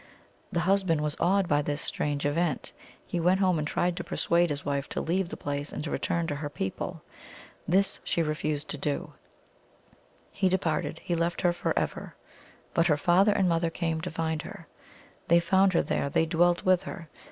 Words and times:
The 0.51 0.61
husband 0.61 1.01
was 1.01 1.15
awed 1.19 1.47
by 1.47 1.61
this 1.61 1.79
strange 1.79 2.25
event. 2.25 2.73
He 3.05 3.19
went 3.19 3.39
home, 3.39 3.59
and 3.59 3.67
tried 3.67 3.95
to 3.97 4.03
persuade 4.03 4.49
his 4.49 4.65
wife 4.65 4.89
to 4.89 4.99
leave 4.99 5.29
the 5.29 5.37
place 5.37 5.71
and 5.71 5.83
to 5.83 5.91
return 5.91 6.25
to 6.25 6.35
her 6.37 6.49
people. 6.49 7.03
This 7.67 7.99
she 8.03 8.23
refused 8.23 8.67
to 8.69 8.79
do. 8.79 9.13
He 10.31 10.49
departed; 10.49 10.99
he 11.03 11.13
left 11.13 11.41
her 11.41 11.53
forever. 11.53 12.15
But 12.73 12.87
her 12.87 12.97
father 12.97 13.31
and 13.33 13.47
mother 13.47 13.69
came 13.69 14.01
to 14.01 14.09
find 14.09 14.41
her. 14.41 14.65
They 15.27 15.39
found 15.39 15.73
her 15.73 15.83
there; 15.83 16.09
they 16.09 16.25
dwelt 16.25 16.65
with 16.65 16.81
her. 16.81 17.07